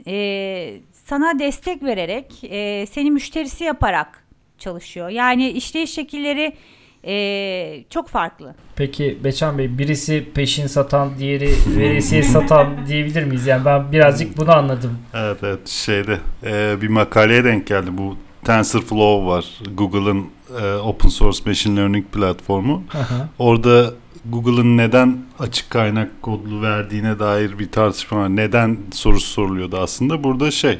e, 0.06 0.80
sana 0.92 1.38
destek 1.38 1.82
vererek 1.82 2.44
e, 2.44 2.86
seni 2.86 3.10
müşterisi 3.10 3.64
yaparak 3.64 4.24
çalışıyor. 4.58 5.08
Yani 5.08 5.50
işleyiş 5.50 5.94
şekilleri 5.94 6.56
e, 7.04 7.84
çok 7.90 8.08
farklı. 8.08 8.54
Peki 8.76 9.18
Beçan 9.24 9.58
Bey 9.58 9.78
birisi 9.78 10.28
peşin 10.34 10.66
satan 10.66 11.10
diğeri 11.18 11.50
veresiye 11.66 12.22
satan 12.22 12.68
diyebilir 12.86 13.24
miyiz? 13.24 13.46
Yani 13.46 13.64
ben 13.64 13.92
birazcık 13.92 14.38
bunu 14.38 14.52
anladım. 14.52 14.98
Evet 15.14 15.38
evet 15.42 15.68
şeyde 15.68 16.18
e, 16.44 16.80
bir 16.80 16.88
makaleye 16.88 17.44
denk 17.44 17.66
geldi 17.66 17.90
bu 17.98 18.16
TensorFlow 18.44 19.26
var 19.26 19.44
Google'ın 19.74 20.26
e, 20.62 20.74
open 20.74 21.08
source 21.08 21.38
machine 21.46 21.80
learning 21.80 22.06
platformu. 22.06 22.82
Hı. 22.88 23.28
Orada 23.38 23.94
Google'ın 24.24 24.76
neden 24.76 25.18
açık 25.38 25.70
kaynak 25.70 26.22
kodlu 26.22 26.62
verdiğine 26.62 27.18
dair 27.18 27.58
bir 27.58 27.70
tartışma 27.70 28.18
var. 28.18 28.36
Neden 28.36 28.78
sorusu 28.92 29.26
soruluyordu 29.26 29.76
aslında. 29.76 30.24
Burada 30.24 30.50
şey 30.50 30.78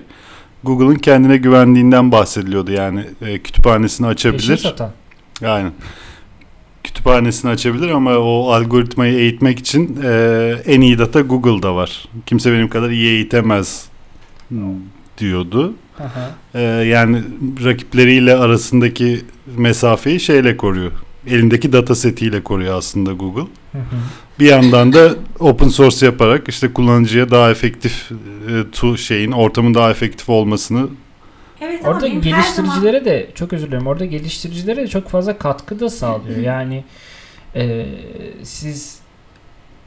Google'ın 0.64 0.94
kendine 0.94 1.36
güvendiğinden 1.36 2.12
bahsediliyordu. 2.12 2.72
Yani 2.72 3.04
e, 3.22 3.38
kütüphanesini 3.38 4.06
açabilir. 4.06 4.56
satan. 4.56 4.90
Aynen. 5.44 5.72
Kütüphanesini 6.84 7.50
açabilir 7.50 7.88
ama 7.88 8.18
o 8.18 8.50
algoritmayı 8.50 9.18
eğitmek 9.18 9.58
için 9.58 10.00
e, 10.04 10.54
en 10.66 10.80
iyi 10.80 10.98
data 10.98 11.20
Google'da 11.20 11.76
var. 11.76 12.08
Kimse 12.26 12.52
benim 12.52 12.68
kadar 12.68 12.90
iyi 12.90 13.08
eğitemez 13.08 13.88
diyordu. 15.18 15.74
Hı. 15.96 16.02
E, 16.54 16.62
yani 16.62 17.22
rakipleriyle 17.64 18.36
arasındaki 18.36 19.20
mesafeyi 19.56 20.20
şeyle 20.20 20.56
koruyor. 20.56 20.92
Elindeki 21.26 21.72
data 21.72 21.94
setiyle 21.94 22.42
koruyor 22.44 22.74
aslında 22.78 23.12
Google. 23.12 23.42
Hı 23.72 23.78
hı. 23.78 23.82
Bir 24.40 24.46
yandan 24.46 24.92
da 24.92 25.14
open 25.38 25.68
source 25.68 26.06
yaparak 26.06 26.48
işte 26.48 26.72
kullanıcıya 26.72 27.30
daha 27.30 27.50
efektif 27.50 28.10
e, 28.12 28.70
tu 28.72 28.98
şeyin 28.98 29.32
ortamın 29.32 29.74
daha 29.74 29.90
efektif 29.90 30.28
olmasını 30.28 30.88
Evet 31.60 31.80
Orada 31.84 31.94
her 32.06 32.08
zaman- 32.08 32.20
geliştiricilere 32.22 33.04
de 33.04 33.30
çok 33.34 33.52
özür 33.52 33.66
dilerim. 33.66 33.86
Orada 33.86 34.04
geliştiricilere 34.04 34.76
de 34.82 34.88
çok 34.88 35.08
fazla 35.08 35.38
katkı 35.38 35.80
da 35.80 35.90
sağlıyor. 35.90 36.38
Yani 36.38 36.84
e, 37.54 37.86
siz 38.42 38.98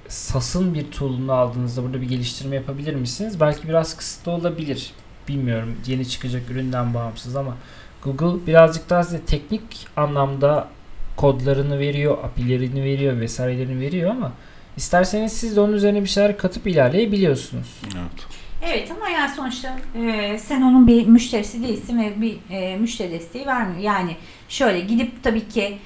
SAS'ın 0.07 0.73
bir 0.73 0.83
tool'unu 0.91 1.31
aldığınızda 1.33 1.83
burada 1.83 2.01
bir 2.01 2.09
geliştirme 2.09 2.55
yapabilir 2.55 2.95
misiniz? 2.95 3.39
Belki 3.39 3.67
biraz 3.69 3.97
kısıtlı 3.97 4.31
olabilir. 4.31 4.91
Bilmiyorum 5.27 5.75
yeni 5.87 6.09
çıkacak 6.09 6.41
üründen 6.51 6.93
bağımsız 6.93 7.35
ama 7.35 7.57
Google 8.03 8.47
birazcık 8.47 8.89
daha 8.89 9.03
size 9.03 9.21
teknik 9.21 9.61
anlamda 9.97 10.67
kodlarını 11.15 11.79
veriyor, 11.79 12.17
API'lerini 12.23 12.83
veriyor 12.83 13.19
vesairelerini 13.19 13.79
veriyor 13.79 14.11
ama 14.11 14.31
isterseniz 14.77 15.33
siz 15.33 15.55
de 15.55 15.61
onun 15.61 15.73
üzerine 15.73 16.01
bir 16.01 16.09
şeyler 16.09 16.37
katıp 16.37 16.67
ilerleyebiliyorsunuz. 16.67 17.81
evet. 17.83 18.43
Evet 18.65 18.91
ama 18.91 19.09
yani 19.09 19.31
sonuçta 19.35 19.75
e, 19.95 20.39
sen 20.39 20.61
onun 20.61 20.87
bir 20.87 21.07
müşterisi 21.07 21.63
değilsin 21.63 22.01
ve 22.01 22.21
bir 22.21 22.37
e, 22.49 22.77
müşteri 22.77 23.11
desteği 23.11 23.45
vermiyor. 23.45 23.79
Yani 23.79 24.15
şöyle 24.49 24.79
gidip 24.79 25.23
tabii 25.23 25.47
ki 25.47 25.77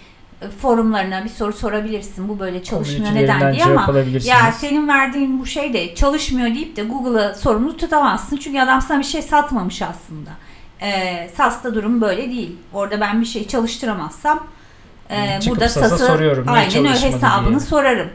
e, 0.41 0.49
forumlarına 0.49 1.23
bir 1.23 1.29
soru 1.29 1.53
sorabilirsin. 1.53 2.29
Bu 2.29 2.39
böyle 2.39 2.63
çalışmıyor 2.63 3.15
neden 3.15 3.53
diye 3.53 3.63
ama 3.65 3.93
ya 4.25 4.51
senin 4.51 4.87
verdiğin 4.87 5.39
bu 5.39 5.45
şey 5.45 5.73
de 5.73 5.95
çalışmıyor 5.95 6.55
deyip 6.55 6.75
de 6.75 6.83
Google'a 6.83 7.33
sorumlu 7.33 7.77
tutamazsın. 7.77 8.37
Çünkü 8.37 8.59
adam 8.59 8.81
sana 8.81 8.99
bir 8.99 9.03
şey 9.03 9.21
satmamış 9.21 9.81
aslında. 9.81 10.29
E, 10.81 11.29
SaaS'ta 11.37 11.75
durum 11.75 12.01
böyle 12.01 12.29
değil. 12.29 12.55
Orada 12.73 13.01
ben 13.01 13.21
bir 13.21 13.25
şey 13.25 13.47
çalıştıramazsam 13.47 14.47
e, 15.09 15.39
Çıkıp 15.39 15.55
burada 15.57 15.69
SaaS'a 15.69 15.89
SaaS'ı 15.89 16.05
soruyorum, 16.05 16.45
aynen 16.47 16.77
öyle 16.85 16.89
hesabını 16.99 17.49
diye. 17.49 17.59
sorarım. 17.59 18.09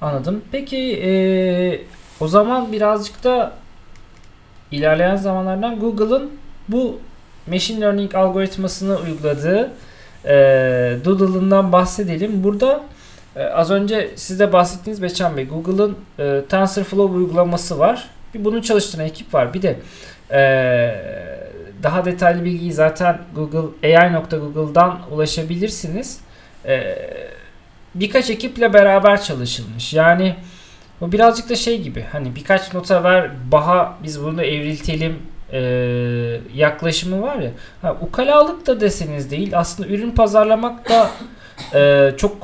Anladım. 0.00 0.44
Peki 0.52 0.76
eee, 0.78 1.80
o 2.20 2.28
zaman 2.28 2.72
birazcık 2.72 3.24
da 3.24 3.52
ilerleyen 4.70 5.16
zamanlardan 5.16 5.80
Google'ın 5.80 6.30
bu 6.68 7.00
machine 7.46 7.80
learning 7.80 8.14
algoritmasını 8.14 8.96
uyguladığı 8.96 9.72
eee 10.24 10.98
Doodle'ından 11.04 11.72
bahsedelim. 11.72 12.44
Burada 12.44 12.80
e, 13.36 13.42
az 13.44 13.70
önce 13.70 14.10
siz 14.16 14.40
de 14.40 14.52
bahsettiğiniz 14.52 15.02
Beçan 15.02 15.36
Bey 15.36 15.48
Google'ın 15.48 15.96
e, 16.18 16.42
TensorFlow 16.48 17.16
uygulaması 17.16 17.78
var. 17.78 18.08
Bir 18.34 18.44
bunun 18.44 18.60
çalıştıran 18.60 19.06
ekip 19.06 19.34
var. 19.34 19.54
Bir 19.54 19.62
de 19.62 19.76
e, 20.30 20.40
daha 21.82 22.04
detaylı 22.04 22.44
bilgiyi 22.44 22.72
zaten 22.72 23.18
Google 23.34 23.96
AI.google'dan 23.96 25.00
ulaşabilirsiniz. 25.10 26.20
E, 26.64 26.96
birkaç 27.94 28.30
ekiple 28.30 28.72
beraber 28.72 29.22
çalışılmış. 29.22 29.94
Yani 29.94 30.36
bu 31.00 31.12
birazcık 31.12 31.48
da 31.50 31.56
şey 31.56 31.82
gibi 31.82 32.04
hani 32.12 32.36
birkaç 32.36 32.74
nota 32.74 33.04
ver 33.04 33.30
baha 33.52 33.94
biz 34.02 34.22
bunu 34.22 34.42
evriltelim 34.42 35.18
e, 35.52 35.60
yaklaşımı 36.54 37.22
var 37.22 37.36
ya. 37.36 37.50
Ha, 37.82 37.96
ukalalık 38.00 38.66
da 38.66 38.80
deseniz 38.80 39.30
değil 39.30 39.58
aslında 39.58 39.88
ürün 39.88 40.10
pazarlamak 40.10 40.88
da 40.88 41.10
e, 41.74 42.10
çok 42.16 42.36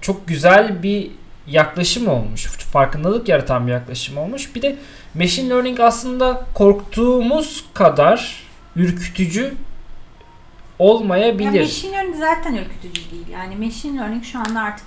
çok 0.00 0.28
güzel 0.28 0.82
bir 0.82 1.10
yaklaşım 1.46 2.08
olmuş. 2.08 2.46
Farkındalık 2.46 3.28
yaratan 3.28 3.66
bir 3.66 3.72
yaklaşım 3.72 4.18
olmuş. 4.18 4.54
Bir 4.54 4.62
de 4.62 4.76
machine 5.14 5.48
learning 5.48 5.80
aslında 5.80 6.44
korktuğumuz 6.54 7.64
kadar 7.74 8.42
ürkütücü 8.76 9.54
olmayabilir. 10.78 11.44
Yani 11.44 11.60
machine 11.60 11.92
learning 11.96 12.16
zaten 12.16 12.54
ürkütücü 12.54 13.10
değil. 13.10 13.28
Yani 13.28 13.56
machine 13.56 14.00
learning 14.00 14.24
şu 14.24 14.38
anda 14.38 14.60
artık 14.60 14.86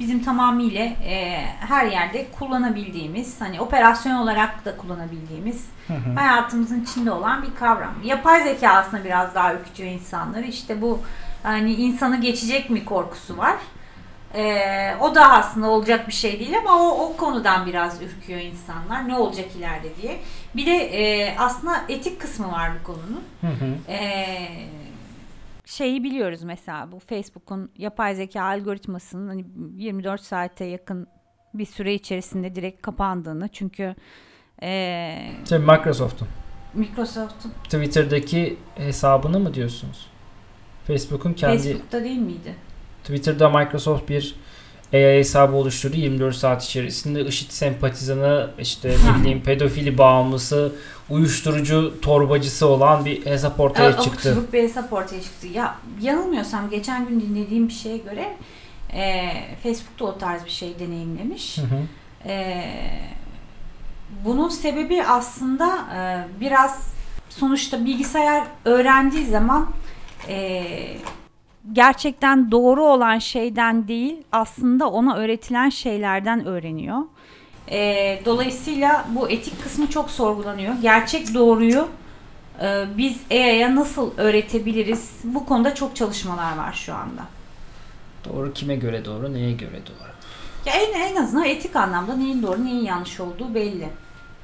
bizim 0.00 0.22
tamamıyla 0.22 0.84
e, 0.84 1.44
her 1.60 1.86
yerde 1.86 2.26
kullanabildiğimiz, 2.38 3.40
hani 3.40 3.60
operasyon 3.60 4.16
olarak 4.16 4.64
da 4.64 4.76
kullanabildiğimiz, 4.76 5.66
Hı 5.86 5.92
hı. 5.94 6.14
hayatımızın 6.14 6.84
içinde 6.84 7.10
olan 7.10 7.42
bir 7.42 7.54
kavram. 7.54 7.94
Yapay 8.04 8.42
zeka 8.42 8.68
aslında 8.68 9.04
biraz 9.04 9.34
daha 9.34 9.54
ürkütüyor 9.54 9.90
insanları. 9.90 10.46
İşte 10.46 10.82
bu 10.82 11.00
hani 11.42 11.74
insanı 11.74 12.20
geçecek 12.20 12.70
mi 12.70 12.84
korkusu 12.84 13.38
var. 13.38 13.56
E, 14.34 14.96
o 15.00 15.14
da 15.14 15.32
aslında 15.32 15.70
olacak 15.70 16.08
bir 16.08 16.12
şey 16.12 16.40
değil 16.40 16.58
ama 16.58 16.82
o, 16.82 16.88
o 16.88 17.16
konudan 17.16 17.66
biraz 17.66 18.02
ürküyor 18.02 18.40
insanlar. 18.40 19.08
Ne 19.08 19.14
olacak 19.16 19.46
ileride 19.58 19.96
diye. 20.02 20.20
Bir 20.56 20.66
de 20.66 20.72
e, 20.72 21.36
aslında 21.38 21.84
etik 21.88 22.20
kısmı 22.20 22.52
var 22.52 22.70
bu 22.80 22.86
konunun. 22.86 23.24
Hı 23.40 23.46
hı. 23.46 23.92
Ee, 23.92 24.48
şeyi 25.64 26.04
biliyoruz 26.04 26.42
mesela 26.42 26.92
bu 26.92 26.98
Facebook'un 26.98 27.70
yapay 27.78 28.14
zeka 28.14 28.42
algoritmasının 28.42 29.28
hani 29.28 29.44
24 29.76 30.20
saate 30.20 30.64
yakın 30.64 31.06
bir 31.54 31.66
süre 31.66 31.94
içerisinde 31.94 32.54
direkt 32.54 32.82
kapandığını 32.82 33.48
çünkü 33.48 33.94
Tabii 35.48 35.64
Microsoft'un 35.64 36.28
Microsoft'un 36.74 37.52
Twitter'daki 37.64 38.56
hesabını 38.74 39.40
mı 39.40 39.54
diyorsunuz? 39.54 40.06
Facebook'un 40.86 41.32
kendi 41.32 41.58
Facebook'ta 41.58 42.04
değil 42.04 42.18
miydi? 42.18 42.54
Twitter'da 43.04 43.50
Microsoft 43.50 44.08
bir 44.08 44.34
AI 44.94 45.18
hesabı 45.18 45.56
oluşturdu 45.56 45.96
24 45.96 46.36
saat 46.36 46.64
içerisinde 46.64 47.24
IŞİD 47.24 47.50
sempatizanı 47.50 48.50
işte 48.58 48.88
ne 48.88 49.20
bileyim 49.20 49.42
pedofili 49.42 49.98
bağımlısı 49.98 50.72
uyuşturucu 51.10 52.00
torbacısı 52.02 52.66
olan 52.66 53.04
bir 53.04 53.26
hesap 53.26 53.60
ortaya 53.60 53.94
Abuk 53.94 54.04
çıktı. 54.04 54.36
bir 54.52 54.62
hesap 54.62 54.92
ortaya 54.92 55.22
çıktı. 55.22 55.46
Ya 55.46 55.76
yanılmıyorsam 56.00 56.70
geçen 56.70 57.08
gün 57.08 57.20
dinlediğim 57.20 57.68
bir 57.68 57.72
şeye 57.72 57.96
göre 57.96 58.36
ee, 58.92 59.32
Facebook'ta 59.62 60.04
o 60.04 60.18
tarz 60.18 60.44
bir 60.44 60.50
şey 60.50 60.78
deneyimlemiş. 60.78 61.58
Hı 61.58 61.62
hı. 61.62 61.82
Ee, 62.26 62.64
bunun 64.24 64.48
sebebi 64.48 65.02
aslında 65.02 65.78
e, 65.96 66.00
biraz 66.40 66.92
sonuçta 67.28 67.84
bilgisayar 67.84 68.44
öğrendiği 68.64 69.26
zaman 69.26 69.70
e, 70.28 70.62
gerçekten 71.72 72.50
doğru 72.50 72.84
olan 72.84 73.18
şeyden 73.18 73.88
değil 73.88 74.16
aslında 74.32 74.90
ona 74.90 75.16
öğretilen 75.16 75.68
şeylerden 75.68 76.46
öğreniyor. 76.46 76.98
E, 77.70 78.20
dolayısıyla 78.24 79.04
bu 79.08 79.30
etik 79.30 79.62
kısmı 79.62 79.86
çok 79.86 80.10
sorgulanıyor. 80.10 80.74
Gerçek 80.82 81.34
doğruyu 81.34 81.88
e, 82.62 82.84
biz 82.96 83.16
AI'ya 83.30 83.74
nasıl 83.74 84.10
öğretebiliriz? 84.16 85.10
Bu 85.24 85.46
konuda 85.46 85.74
çok 85.74 85.96
çalışmalar 85.96 86.56
var 86.56 86.72
şu 86.72 86.94
anda. 86.94 87.22
Doğru 88.24 88.52
kime 88.52 88.76
göre 88.76 89.04
doğru, 89.04 89.34
neye 89.34 89.52
göre 89.52 89.80
doğru? 89.86 90.08
Ya 90.66 90.72
en, 90.72 91.00
en 91.00 91.16
azından 91.16 91.44
etik 91.44 91.76
anlamda 91.76 92.16
neyin 92.16 92.42
doğru 92.42 92.64
neyin 92.64 92.84
yanlış 92.84 93.20
olduğu 93.20 93.54
belli. 93.54 93.88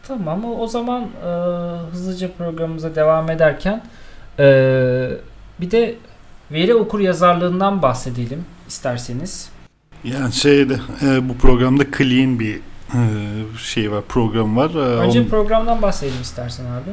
Tamam 0.03 0.45
o, 0.45 0.59
o 0.59 0.67
zaman 0.67 1.03
e, 1.03 1.29
hızlıca 1.91 2.33
programımıza 2.33 2.95
devam 2.95 3.31
ederken 3.31 3.83
e, 4.39 4.45
bir 5.61 5.71
de 5.71 5.95
veri 6.53 6.75
okur 6.75 7.01
yazarlığından 7.01 7.83
bahsedelim 7.83 8.45
isterseniz. 8.69 9.49
Yani 10.05 10.33
şeyde 10.33 10.77
e, 11.07 11.29
bu 11.29 11.35
programda 11.39 11.85
clean 11.99 12.41
bir 12.41 12.55
e, 12.95 13.01
şey 13.59 13.93
var, 13.93 14.03
program 14.09 14.57
var. 14.57 14.71
E, 14.71 14.79
Önce 14.79 15.21
onun- 15.21 15.29
programdan 15.29 15.83
bahsedelim 15.83 16.23
istersen 16.23 16.65
abi. 16.65 16.91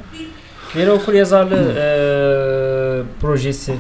Veri 0.76 0.92
okur 0.92 1.14
yazarlığı 1.14 1.74
e, 1.78 1.84
projesi 3.22 3.76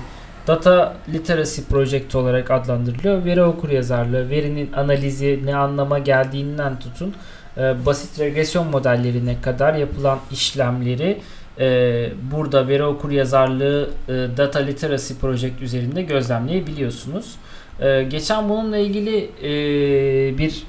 Data 0.47 0.95
Literacy 1.13 1.61
Project 1.61 2.15
olarak 2.15 2.51
adlandırılıyor. 2.51 3.25
Veri 3.25 3.43
okur 3.43 3.69
yazarlığı, 3.69 4.29
verinin 4.29 4.73
analizi, 4.73 5.39
ne 5.45 5.55
anlama 5.55 5.99
geldiğinden 5.99 6.79
tutun 6.79 7.13
e, 7.57 7.85
basit 7.85 8.19
regresyon 8.19 8.67
modellerine 8.67 9.41
kadar 9.41 9.73
yapılan 9.73 10.19
işlemleri 10.31 11.21
e, 11.59 12.09
burada 12.31 12.67
veri 12.67 12.83
okur 12.83 13.11
yazarlığı 13.11 13.89
e, 14.07 14.11
Data 14.37 14.59
Literacy 14.59 15.13
Project 15.13 15.61
üzerinde 15.61 16.01
gözlemleyebiliyorsunuz. 16.01 17.35
E, 17.79 18.03
geçen 18.03 18.49
bununla 18.49 18.77
ilgili 18.77 19.31
e, 19.43 20.37
bir 20.37 20.63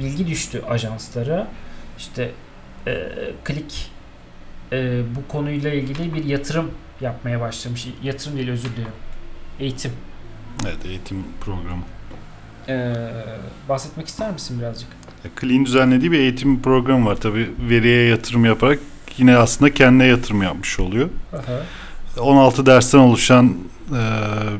bilgi 0.00 0.26
düştü 0.26 0.62
ajanslara. 0.68 1.48
İşte 1.98 2.30
e, 2.86 3.08
Klik 3.44 3.90
e, 4.72 5.02
bu 5.16 5.32
konuyla 5.32 5.72
ilgili 5.72 6.14
bir 6.14 6.24
yatırım 6.24 6.70
yapmaya 7.00 7.40
başlamış. 7.40 7.88
Yatırım 8.02 8.36
değil 8.36 8.50
özür 8.50 8.68
dilerim. 8.76 8.92
Eğitim. 9.60 9.92
Evet, 10.64 10.86
eğitim 10.86 11.24
programı. 11.40 11.82
E, 12.68 12.94
bahsetmek 13.68 14.08
ister 14.08 14.32
misin 14.32 14.60
birazcık? 14.60 14.88
Ya, 15.24 15.30
Clean 15.40 15.64
düzenlediği 15.64 16.12
bir 16.12 16.18
eğitim 16.18 16.62
programı 16.62 17.06
var. 17.06 17.16
Tabii 17.16 17.50
veriye 17.70 18.08
yatırım 18.08 18.44
yaparak 18.44 18.78
yine 19.18 19.36
aslında 19.36 19.74
kendine 19.74 20.06
yatırım 20.06 20.42
yapmış 20.42 20.80
oluyor. 20.80 21.08
Aha. 21.32 21.62
16 22.20 22.66
dersten 22.66 22.98
oluşan 22.98 23.54
e, 23.90 24.00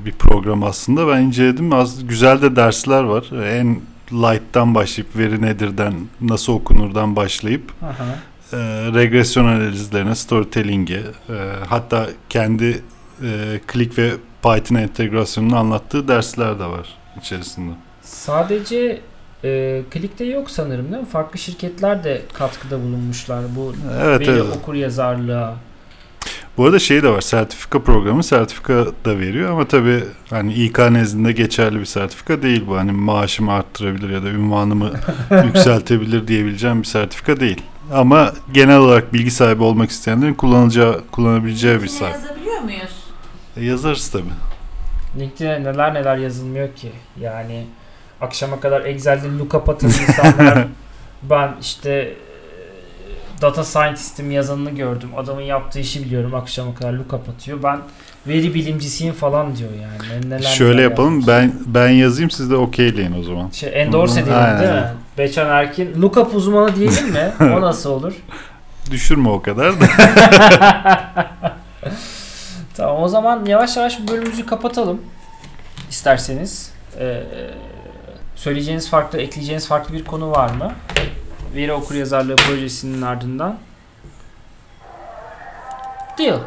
bir 0.05 0.13
program 0.13 0.63
aslında. 0.65 1.09
Ben 1.09 1.23
inceledim. 1.23 1.73
Az 1.73 2.07
güzel 2.07 2.43
de 2.43 2.57
dersler 2.57 3.03
var. 3.03 3.25
En 3.57 3.81
light'tan 4.13 4.75
başlayıp 4.75 5.17
veri 5.17 5.43
nedirden, 5.43 5.95
nasıl 6.21 6.53
okunurdan 6.53 7.17
başlayıp 7.17 7.73
Aha. 7.83 8.05
e, 8.53 8.57
regresyon 8.95 9.45
analizlerine, 9.45 10.15
storytelling'e, 10.15 10.95
e, 11.29 11.35
hatta 11.69 12.07
kendi 12.29 12.83
e, 13.23 13.61
Click 13.73 13.99
ve 13.99 14.11
Python 14.43 14.77
entegrasyonunu 14.77 15.57
anlattığı 15.57 16.09
dersler 16.09 16.59
de 16.59 16.65
var 16.65 16.89
içerisinde. 17.21 17.73
Sadece 18.03 19.01
e, 19.45 19.83
Klik'te 19.91 20.25
yok 20.25 20.51
sanırım 20.51 20.93
değil 20.93 21.03
mi? 21.03 21.09
Farklı 21.09 21.39
şirketler 21.39 22.05
de 22.05 22.23
katkıda 22.33 22.79
bulunmuşlar 22.81 23.45
bu 23.57 23.75
Evet, 24.03 24.21
veri 24.21 24.31
evet. 24.31 24.57
okur 24.57 24.75
yazarlığa. 24.75 25.57
Bu 26.59 26.65
arada 26.65 26.79
şey 26.79 27.03
de 27.03 27.09
var. 27.09 27.21
Sertifika 27.21 27.83
programı 27.83 28.23
sertifika 28.25 28.87
da 29.05 29.19
veriyor 29.19 29.51
ama 29.51 29.69
tabii 29.69 30.05
hani 30.31 30.55
İK 30.55 30.79
nezdinde 30.79 31.33
geçerli 31.33 31.81
bir 31.81 31.85
sertifika 31.85 32.43
değil 32.43 32.65
bu. 32.67 32.77
Hani 32.77 32.93
maaşımı 32.93 33.53
arttırabilir 33.53 34.11
ya 34.11 34.23
da 34.23 34.29
ünvanımı 34.29 34.93
yükseltebilir 35.45 36.29
diyebileceğim 36.29 36.81
bir 36.83 36.87
sertifika 36.87 37.41
değil. 37.41 37.63
Ama 37.93 38.33
genel 38.53 38.79
olarak 38.79 39.13
bilgi 39.13 39.31
sahibi 39.31 39.63
olmak 39.63 39.91
isteyenlerin 39.91 40.35
kullanacağı, 40.35 41.01
kullanabileceği 41.13 41.83
bir 41.83 41.89
sayfa. 41.89 42.19
yazabiliyor 42.19 42.61
muyuz? 42.61 43.05
E, 43.57 43.65
yazarız 43.65 44.09
tabii. 44.09 44.25
LinkedIn'e 45.19 45.65
neler 45.65 45.95
neler 45.95 46.17
yazılmıyor 46.17 46.75
ki. 46.75 46.93
Yani 47.21 47.65
akşama 48.21 48.61
kadar 48.61 48.85
Excel'de 48.85 49.39
lookup 49.39 49.69
atan 49.69 49.91
insanlar 49.91 50.67
ben 51.23 51.55
işte 51.61 51.91
e, 51.91 52.15
data 53.43 53.65
scientist'im 53.65 54.31
yazanını 54.31 54.71
gördüm. 54.71 55.09
Adamın 55.17 55.43
yaptığı 55.43 55.79
işi 55.79 56.05
biliyorum 56.05 56.35
akşama 56.35 56.75
kadar 56.75 56.93
lookup 56.93 57.29
atıyor. 57.29 57.63
Ben 57.63 57.79
veri 58.27 58.55
bilimcisiyim 58.55 59.15
falan 59.15 59.57
diyor 59.57 59.71
yani. 59.71 60.31
Neler 60.31 60.43
Şöyle 60.43 60.83
yapalım. 60.83 61.15
yazmış. 61.15 61.29
Ben 61.29 61.53
ben 61.67 61.89
yazayım 61.89 62.31
siz 62.31 62.51
de 62.51 62.57
okeyleyin 62.57 63.21
o 63.21 63.23
zaman. 63.23 63.51
şey 63.51 63.83
endorse 63.83 64.21
edelim 64.21 64.37
aynen. 64.37 64.61
değil 64.61 64.73
mi? 64.73 64.87
Beçan 65.19 65.51
Erkin 65.51 66.03
lookup 66.03 66.35
uzmanı 66.35 66.77
diyelim 66.77 67.11
mi? 67.11 67.33
o 67.41 67.61
nasıl 67.61 67.91
olur? 67.91 68.13
Düşürme 68.91 69.29
o 69.29 69.43
kadar 69.43 69.81
da. 69.81 69.87
Tamam 72.77 73.03
o 73.03 73.09
zaman 73.09 73.47
yavaş 73.47 73.77
yavaş 73.77 74.01
bu 74.03 74.09
bölümümüzü 74.09 74.47
kapatalım. 74.47 75.01
İsterseniz. 75.91 76.73
Ee, 76.99 77.23
söyleyeceğiniz 78.41 78.91
farklı, 78.91 79.21
ekleyeceğiniz 79.21 79.69
farklı 79.69 79.95
bir 79.95 80.05
konu 80.05 80.31
var 80.31 80.51
mı? 80.51 80.73
Veri 81.57 81.73
okur 81.73 81.95
yazarlığı 81.95 82.37
projesinin 82.37 83.03
ardından. 83.03 83.59
Deal. 86.19 86.39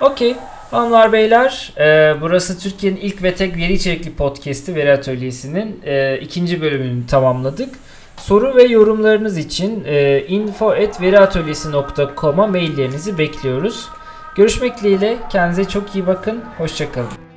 Okey. 0.00 0.36
Hanımlar 0.70 1.12
beyler 1.12 1.72
e, 1.78 2.14
burası 2.20 2.58
Türkiye'nin 2.58 2.96
ilk 2.96 3.22
ve 3.22 3.34
tek 3.34 3.56
veri 3.56 3.72
içerikli 3.72 4.14
podcast'i 4.14 4.74
Veri 4.74 4.92
Atölyesi'nin 4.92 5.80
e, 5.84 6.18
ikinci 6.18 6.62
bölümünü 6.62 7.06
tamamladık. 7.06 7.74
Soru 8.16 8.56
ve 8.56 8.62
yorumlarınız 8.62 9.38
için 9.38 9.84
e, 9.86 10.26
info.veriatölyesi.com'a 10.26 12.46
maillerinizi 12.46 13.18
bekliyoruz. 13.18 13.88
Görüşmek 14.36 14.78
dileğiyle. 14.78 15.16
Kendinize 15.32 15.64
çok 15.64 15.94
iyi 15.94 16.06
bakın. 16.06 16.44
Hoşçakalın. 16.58 17.31